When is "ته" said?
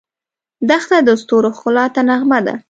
1.93-2.01